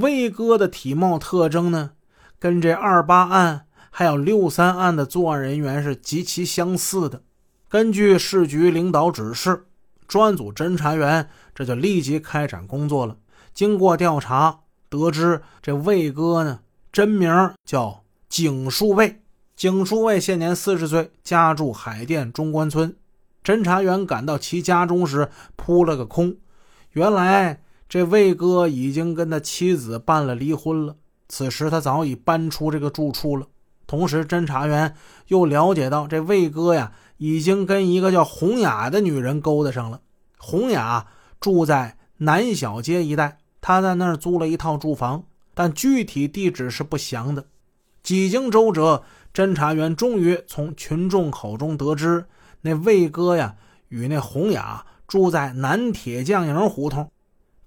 [0.00, 1.92] 魏哥的体貌特征呢，
[2.38, 7.22] 跟这二八案还有六三案的作案人员是极其相似的。
[7.68, 9.66] 根据市局领导指示，
[10.06, 13.16] 专案组侦查员这就立即开展工作了。
[13.52, 16.60] 经过调查，得知这魏哥呢，
[16.92, 19.22] 真名叫景树卫。
[19.56, 22.94] 景树卫现年四十岁，家住海淀中关村。
[23.42, 26.36] 侦查员赶到其家中时，扑了个空。
[26.92, 30.96] 原来这魏哥已经跟他妻子办了离婚了。
[31.28, 33.46] 此时他早已搬出这个住处了。
[33.86, 34.94] 同时，侦查员
[35.28, 40.00] 又了解到，这魏哥呀，已经跟一个叫洪雅的女人勾搭上了。
[40.38, 41.06] 洪雅
[41.40, 45.24] 住在南小街一带，他在那儿租了一套住房，
[45.54, 47.46] 但具体地址是不详的。
[48.02, 49.02] 几经周折。
[49.34, 52.24] 侦查员终于从群众口中得知，
[52.62, 53.56] 那魏哥呀
[53.88, 57.10] 与那洪雅住在南铁匠营胡同。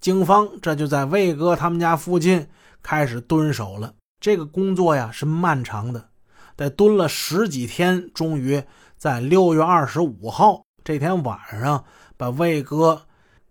[0.00, 2.46] 警方这就在魏哥他们家附近
[2.82, 3.94] 开始蹲守了。
[4.18, 6.08] 这个工作呀是漫长的，
[6.56, 8.62] 得蹲了十几天，终于
[8.96, 11.84] 在六月二十五号这天晚上
[12.16, 13.02] 把魏哥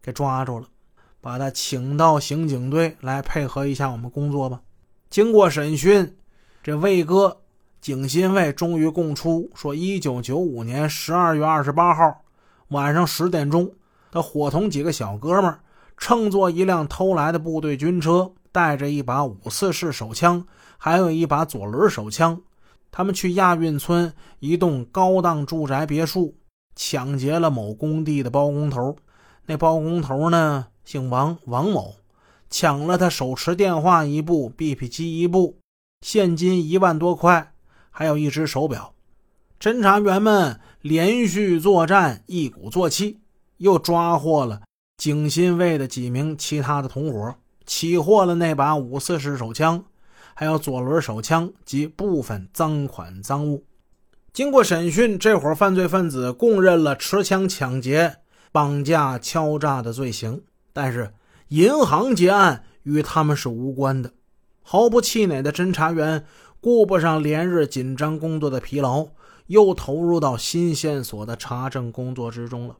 [0.01, 0.67] 给抓住了，
[1.21, 4.61] 把他请到刑警队来配合一下我们工作吧。
[5.09, 6.15] 经过审讯，
[6.63, 7.37] 这魏哥。
[7.81, 12.23] 景新卫终于供出说，一九九五年十二月二十八号
[12.67, 13.71] 晚上十点钟，
[14.11, 15.57] 他伙同几个小哥们
[15.99, 20.47] 乘坐一辆偷来的部队军车，带着一把五四式手枪，
[20.77, 22.41] 还有一把左轮手枪，
[22.89, 26.35] 他们去亚运村一栋高档住宅别墅，
[26.73, 28.95] 抢劫了某工地的包工头。
[29.45, 31.95] 那包工头呢，姓王，王某，
[32.49, 35.57] 抢了他手持电话一部，BP 机一部，
[36.01, 37.51] 现金一万多块。
[37.91, 38.93] 还有一只手表，
[39.59, 43.19] 侦查员们连续作战，一鼓作气，
[43.57, 44.61] 又抓获了
[44.99, 47.33] 景新卫的几名其他的同伙，
[47.65, 49.85] 起获了那把五四式手枪，
[50.33, 53.63] 还有左轮手枪及部分赃款赃物。
[54.33, 58.17] 经过审讯，这伙犯罪分子供认了持枪抢劫、
[58.51, 61.13] 绑架、敲诈的罪行，但是
[61.47, 64.11] 银行劫案与他们是无关的。
[64.61, 66.25] 毫不气馁的侦查员。
[66.61, 69.07] 顾不上连日紧张工作的疲劳，
[69.47, 72.75] 又投入到新线索的查证工作之中了。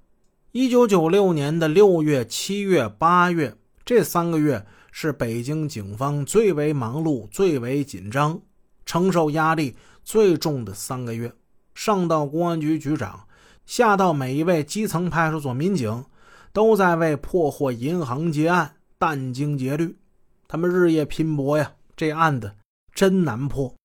[0.52, 3.56] 一九九六年的六月、七月、八月
[3.86, 8.42] 这三个月是北京警方最为忙碌、最为紧张、
[8.84, 11.32] 承受压力最重的三个月。
[11.76, 13.28] 上到公安局局长，
[13.68, 16.04] 下到每一位基层派出所民警，
[16.52, 19.96] 都在为破获银行劫案殚精竭虑，
[20.48, 21.74] 他们日夜拼搏呀。
[21.96, 22.54] 这案子。
[22.96, 23.76] 真难破！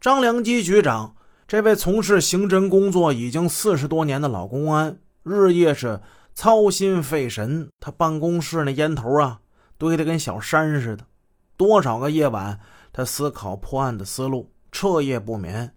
[0.00, 1.14] 张良基局长，
[1.46, 6.00] 这位从事刑侦工作已经四十多年的老公安，日夜是
[6.34, 7.68] 操心费神。
[7.78, 9.38] 他办公室那烟头啊，
[9.76, 11.04] 堆得跟小山似的。
[11.56, 12.58] 多少个夜晚，
[12.92, 15.72] 他思考破案的思路，彻夜不眠。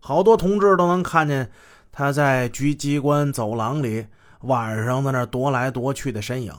[0.00, 1.50] 好多同志都能看见
[1.90, 4.06] 他在局机关走廊里
[4.40, 6.52] 晚上在那踱来踱去的身影。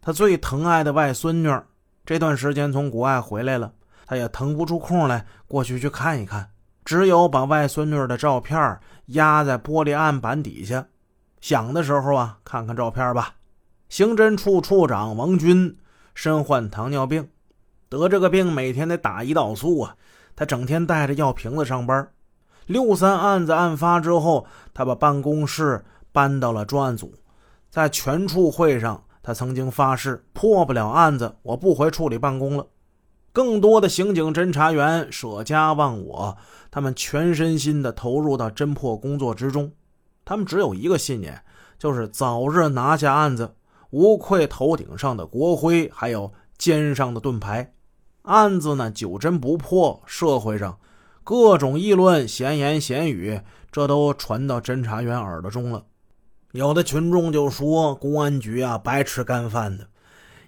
[0.00, 1.50] 他最疼爱的外孙女，
[2.04, 3.72] 这段时间从国外回来了。
[4.06, 6.50] 他也腾不出空来过去去看一看，
[6.84, 8.76] 只有把外孙女的照片
[9.06, 10.84] 压在玻璃案板底下，
[11.40, 13.34] 想的时候啊，看看照片吧。
[13.88, 15.76] 刑侦处处长王军
[16.14, 17.28] 身患糖尿病，
[17.88, 19.96] 得这个病每天得打胰岛素啊，
[20.36, 22.08] 他整天带着药瓶子上班。
[22.66, 27.12] 六三案子案发之后，他把办公室搬到了专案组，
[27.68, 32.66] 在全处会上，他曾经发誓破不了案子，我不回处里办公了。
[33.32, 36.36] 更多的刑警侦查员舍家忘我，
[36.70, 39.72] 他们全身心的投入到侦破工作之中。
[40.30, 41.42] 他们只有一个信念，
[41.76, 43.52] 就是早日拿下案子，
[43.90, 47.74] 无愧头顶上的国徽，还有肩上的盾牌。
[48.22, 50.78] 案子呢，久侦不破，社会上
[51.24, 53.40] 各种议论、闲言闲语，
[53.72, 55.84] 这都传到侦查员耳朵中了。
[56.52, 59.84] 有的群众就说：“公安局啊，白吃干饭的。”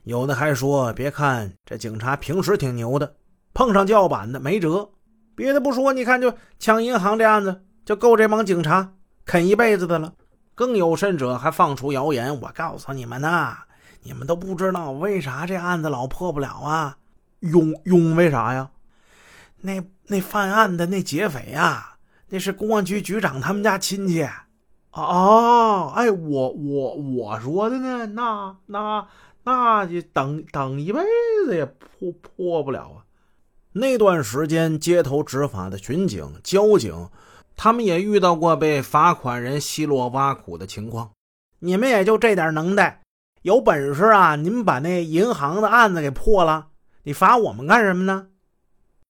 [0.06, 3.16] 有的还说：“别看这警察平时挺牛的，
[3.53, 4.89] 碰上叫板的没辙。
[5.34, 8.92] 别的不说，你看就抢银行这案子，就够这帮警察
[9.24, 10.15] 啃一辈子的了。
[10.54, 12.41] 更有甚者，还放出谣言。
[12.41, 13.59] 我告诉你们呐，
[14.03, 16.98] 你们都不知道为啥这案子老破不了啊？
[17.41, 18.71] 庸庸为啥呀？
[19.60, 21.97] 那那犯案的那劫匪呀，
[22.28, 24.22] 那是公安局局长他们家亲戚。
[24.22, 24.47] 啊
[24.92, 29.07] 哦，哎，我我我说的呢，那那。”
[29.45, 31.01] 那就等等一辈
[31.45, 33.03] 子也破破不了啊！
[33.72, 37.09] 那段时间，街头执法的巡警、交警，
[37.62, 41.12] 他们也遇到过被罚款人奚落挖苦的情况。
[41.60, 43.03] 你们也就这点能耐，
[43.42, 44.34] 有本事啊！
[44.34, 46.70] 你们把那银行的案子给破了，
[47.04, 48.26] 你罚我们干什么呢？